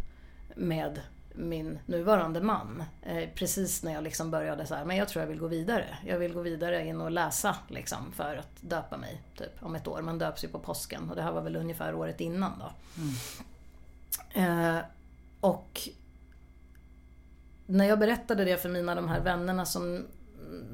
[0.57, 1.01] med
[1.35, 2.85] min nuvarande man.
[3.03, 5.99] Eh, precis när jag liksom började så här, men jag tror jag vill gå vidare.
[6.07, 9.89] Jag vill gå vidare in och läsa liksom, för att döpa mig typ, om ett
[9.89, 10.03] år.
[10.03, 12.73] Man döps ju på påsken och det här var väl ungefär året innan då.
[14.35, 14.77] Mm.
[14.79, 14.85] Eh,
[15.41, 15.81] och
[17.67, 20.07] när jag berättade det för mina de här vännerna som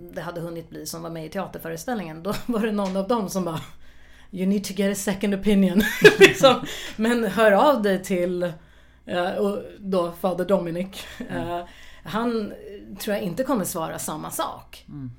[0.00, 2.22] det hade hunnit bli som var med i teaterföreställningen.
[2.22, 3.60] Då var det någon av dem som bara
[4.30, 5.82] You need to get a second opinion.
[6.18, 6.66] liksom.
[6.96, 8.52] Men hör av dig till
[9.38, 11.06] och då Fader Dominic.
[11.28, 11.66] Mm.
[12.04, 12.52] Han
[12.98, 14.84] tror jag inte kommer svara samma sak.
[14.88, 15.10] Mm.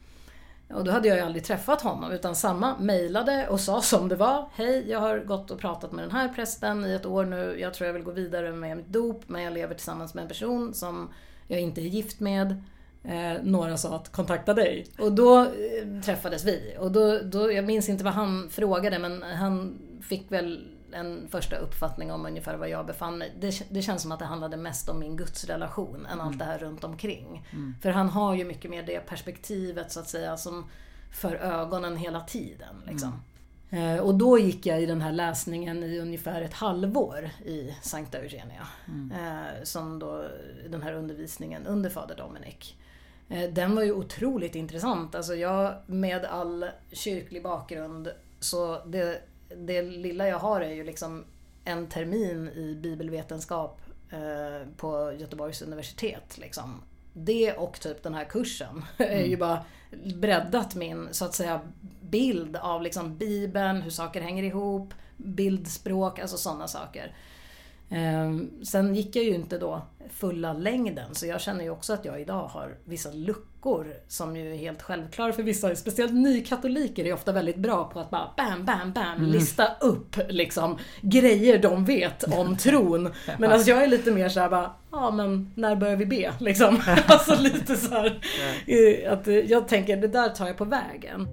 [0.74, 4.16] Och då hade jag ju aldrig träffat honom utan samma mejlade och sa som det
[4.16, 4.50] var.
[4.54, 7.60] Hej, jag har gått och pratat med den här prästen i ett år nu.
[7.60, 10.28] Jag tror jag vill gå vidare med mitt dop men jag lever tillsammans med en
[10.28, 11.10] person som
[11.48, 12.64] jag inte är gift med.
[13.04, 14.86] Eh, några sa att kontakta dig.
[15.00, 16.76] Och då eh, träffades vi.
[16.80, 21.56] Och då, då, jag minns inte vad han frågade men han fick väl en första
[21.56, 23.34] uppfattning om ungefär var jag befann mig.
[23.40, 26.28] Det, det känns som att det handlade mest om min gudsrelation än mm.
[26.28, 27.48] allt det här runt omkring.
[27.52, 27.76] Mm.
[27.82, 30.66] För han har ju mycket mer det perspektivet så att säga som
[31.12, 32.76] för ögonen hela tiden.
[32.88, 33.10] Liksom.
[33.70, 33.96] Mm.
[33.96, 38.18] Eh, och då gick jag i den här läsningen i ungefär ett halvår i Sankta
[38.18, 38.68] Eugenia.
[38.88, 39.12] Mm.
[39.12, 40.26] Eh, som då
[40.70, 42.76] den här undervisningen under Fader Dominic.
[43.30, 45.16] Eh, den var ju otroligt intressant.
[45.16, 49.22] Alltså jag med all kyrklig bakgrund så det
[49.58, 51.26] det lilla jag har är ju liksom
[51.66, 56.38] en termin i bibelvetenskap eh, på Göteborgs universitet.
[56.38, 56.82] Liksom.
[57.14, 59.12] Det och typ den här kursen mm.
[59.20, 59.40] är ju mm.
[59.40, 59.66] bara
[60.16, 61.62] breddat min så att säga
[62.02, 67.14] bild av liksom Bibeln, hur saker hänger ihop, bildspråk, alltså sådana saker.
[67.90, 72.06] Ehm, sen gick jag ju inte då fulla längden så jag känner ju också att
[72.06, 75.76] jag idag har vissa luckor som ju är helt självklara för vissa.
[75.76, 79.32] Speciellt nykatoliker är ofta väldigt bra på att bara bam, bam, bam mm.
[79.32, 83.14] lista upp liksom grejer de vet om tron.
[83.38, 86.34] Men alltså jag är lite mer såhär bara, ja men när börjar vi be?
[86.40, 86.82] Liksom.
[87.08, 88.20] alltså lite så här,
[89.10, 91.28] att jag tänker det där tar jag på vägen.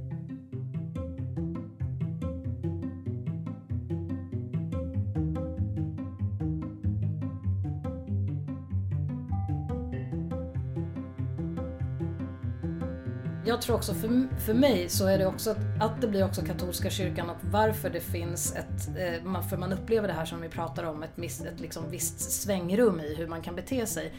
[13.47, 16.91] Jag tror också för, för mig så är det också att det blir också katolska
[16.91, 20.85] kyrkan och varför det finns ett, eh, för man upplever det här som vi pratar
[20.85, 24.13] om, ett, ett liksom visst svängrum i hur man kan bete sig.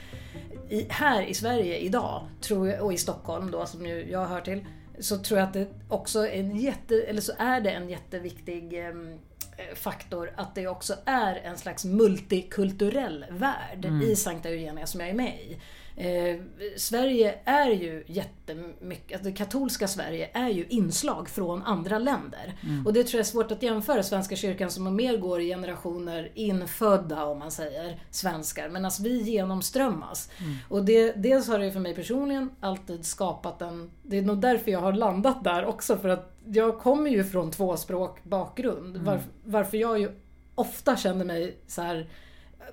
[0.69, 4.41] I, här i Sverige idag, tror jag, och i Stockholm då som ju jag hör
[4.41, 4.65] till,
[4.99, 8.73] så tror jag att det också är en jätte, eller så är det en jätteviktig
[8.73, 9.19] ehm,
[9.57, 14.01] eh, faktor att det också är en slags multikulturell värld mm.
[14.01, 15.57] i Sankta Eugenia som jag är med i.
[15.97, 16.39] Eh,
[16.75, 22.53] Sverige är ju jättemycket, alltså det katolska Sverige är ju inslag från andra länder.
[22.85, 26.31] Och det tror jag är svårt att jämföra Svenska kyrkan som mer går i generationer
[26.35, 28.69] infödda om man säger svenskar.
[28.69, 30.29] Men alltså vi genomströmmas.
[30.69, 34.71] Och det, dels har det för mig personligen alltid skapat en, det är nog därför
[34.71, 38.97] jag har landat där också för att jag kommer ju från tvåspråk bakgrund.
[38.97, 40.11] Var, varför jag ju
[40.55, 42.07] ofta känner mig så här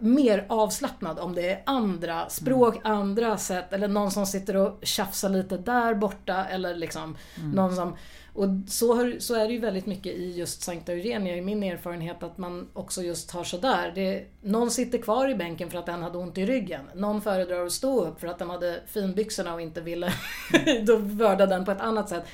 [0.01, 5.29] mer avslappnad om det är andra språk, andra sätt eller någon som sitter och tjafsar
[5.29, 7.17] lite där borta eller liksom
[7.55, 7.97] någon som
[8.35, 11.63] och så, har, så är det ju väldigt mycket i just Sankta Eugenia i min
[11.63, 13.93] erfarenhet att man också just har sådär.
[13.95, 16.91] Det, någon sitter kvar i bänken för att den hade ont i ryggen.
[16.95, 20.13] Någon föredrar att stå upp för att den hade finbyxorna och inte ville
[20.87, 22.25] då vörda den på ett annat sätt.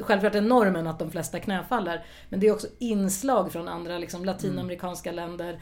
[0.00, 2.04] Självklart är normen att de flesta knäfaller.
[2.28, 5.60] Men det är också inslag från andra liksom, latinamerikanska länder.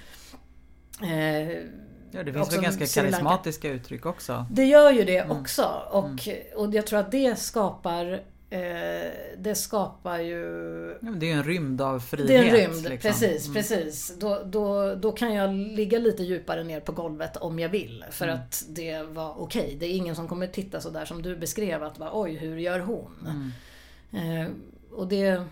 [1.03, 1.59] Eh,
[2.11, 4.47] Ja, det finns väl ganska karismatiska uttryck också.
[4.51, 5.83] Det gör ju det också.
[5.91, 8.13] Och, och jag tror att det skapar
[8.51, 8.61] eh,
[9.39, 10.43] Det skapar ju
[11.03, 12.29] Ja, det är en rymd av frihet.
[12.29, 13.11] Det är en rymd, liksom.
[13.11, 13.45] precis.
[13.47, 13.55] Mm.
[13.55, 14.13] precis.
[14.19, 18.05] Då, då, då kan jag ligga lite djupare ner på golvet om jag vill.
[18.11, 18.37] För Mm.
[18.41, 19.77] att det var okej.
[19.81, 21.83] Det är ingen som kommer titta så där som du beskrev.
[21.83, 23.11] Att bara, oj, hur gör hon?
[24.13, 24.41] Mm.
[24.43, 24.49] Eh,
[24.93, 25.43] och det,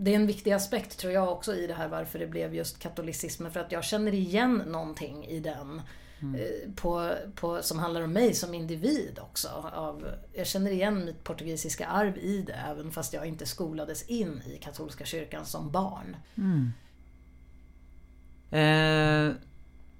[0.00, 2.78] det är en viktig aspekt tror jag också i det här varför det blev just
[2.78, 3.52] katolicismen.
[3.52, 5.82] För att jag känner igen någonting i den.
[6.20, 9.48] eh, På, på, som handlar om mig som individ också.
[9.74, 14.42] Av, jag känner igen mitt portugisiska arv i det även fast jag inte skolades in
[14.46, 16.16] i katolska kyrkan som barn.
[18.50, 19.32] Eh,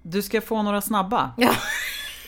[0.03, 1.55] du ska få några snabba Ja,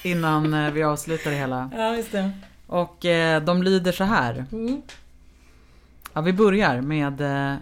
[0.02, 1.70] innan eh, vi avslutar det hela.
[1.76, 2.30] ja just det.
[2.66, 4.44] Och eh, de lyder så här.
[4.52, 4.82] Mm.
[6.12, 7.56] Ja, vi börjar med eh,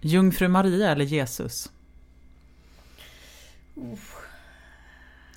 [0.00, 1.70] Jungfru Maria eller Jesus.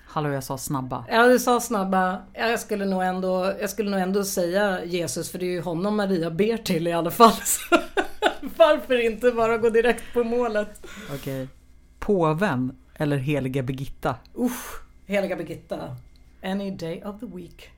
[0.06, 1.06] Hallå, jag sa snabba.
[1.10, 2.22] Ja, du sa snabba.
[2.34, 5.62] Ja, Jag skulle, nog ändå, jag skulle nog ändå säga Jesus för det är ju
[5.62, 7.32] honom Maria ber till i alla fall.
[7.44, 7.76] Så
[8.58, 10.86] Varför inte bara gå direkt på målet?
[11.16, 11.48] Okej.
[12.00, 14.16] Påven eller heliga Birgitta?
[14.38, 15.96] Usch, heliga Birgitta.
[16.44, 17.70] Any day of the week.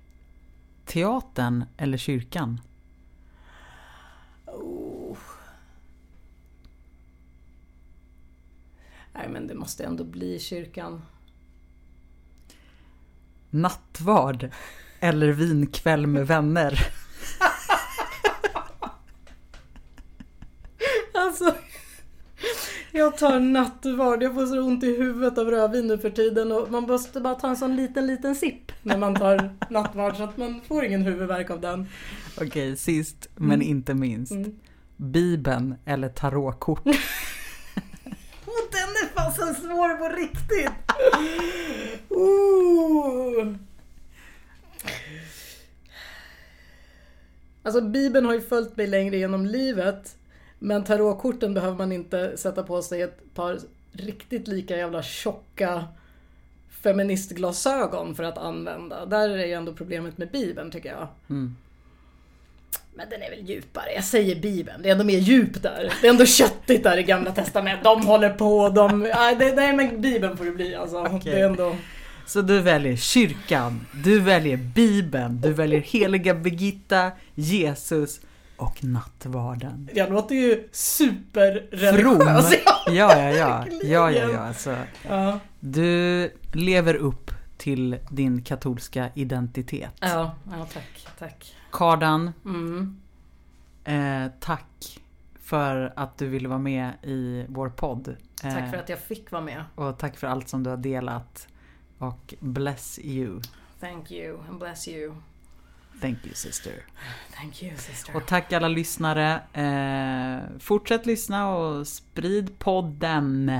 [0.86, 2.62] Teatern eller kyrkan?
[4.46, 5.18] Oh.
[9.14, 11.02] Nej men det måste ändå bli kyrkan.
[13.50, 14.50] Nattvard
[15.00, 16.88] eller vinkväll med vänner?
[21.14, 21.56] Alltså.
[22.92, 24.24] Jag tar nattvard.
[24.24, 26.52] Jag får så ont i huvudet av rödvin nu för tiden.
[26.52, 30.16] Och man måste bara ta en sån liten, liten sipp när man tar nattvard.
[30.16, 31.88] Så att man får ingen huvudvärk av den.
[32.42, 34.32] Okej, sist men inte minst.
[34.32, 34.60] Mm.
[34.98, 36.84] Bibeln eller tarotkort?
[39.28, 40.72] Och den är fasen svår på riktigt.
[47.64, 50.18] Alltså Bibeln har ju följt mig längre genom livet.
[50.60, 53.60] Men tarotkorten behöver man inte sätta på sig ett par
[53.92, 55.86] riktigt lika jävla tjocka
[56.70, 59.06] feministglasögon för att använda.
[59.06, 61.08] Där är ju ändå problemet med Bibeln tycker jag.
[61.30, 61.56] Mm.
[62.96, 63.94] Men den är väl djupare.
[63.96, 64.82] Jag säger Bibeln.
[64.82, 65.94] Det är ändå mer djup där.
[66.02, 67.84] Det är ändå köttigt där i Gamla Testamentet.
[67.84, 69.00] De håller på, de...
[69.56, 70.98] Nej, men Bibeln får det bli alltså.
[71.04, 71.20] Okej.
[71.34, 71.76] Det är ändå...
[72.26, 78.20] Så du väljer kyrkan, du väljer Bibeln, du väljer heliga Birgitta, Jesus
[78.58, 79.90] och nattvarden.
[79.94, 80.68] Jag låter ju From!
[80.72, 82.54] superreligiös.
[82.66, 83.32] Ja, ja, ja.
[83.32, 83.92] ja, verkligen.
[83.92, 84.40] ja, ja.
[84.40, 84.76] Alltså,
[85.10, 89.94] Ja, du lever upp till din katolska identitet.
[90.00, 91.56] ja, ja tack, tack.
[91.72, 92.98] Kardan, Mm.
[93.84, 95.00] eh, tack
[95.42, 98.08] för att du ville vara med i vår podd.
[98.44, 99.64] Eh, Tack för att jag fick vara med.
[99.76, 101.48] Och tack för allt som du har delat.
[101.98, 103.42] Och bless you.
[103.80, 105.14] Thank you and bless you.
[106.02, 106.74] Thank you sister.
[107.36, 108.16] Thank you sister.
[108.16, 109.42] Och tack alla lyssnare.
[109.54, 113.52] Eh, fortsätt lyssna och sprid podden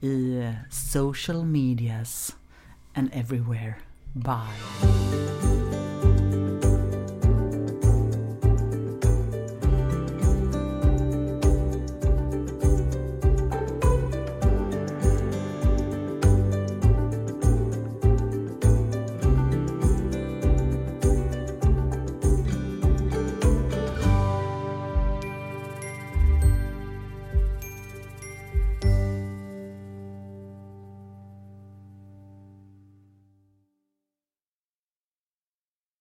[0.00, 2.36] i social medias
[2.96, 3.78] and everywhere.
[4.14, 5.55] Bye.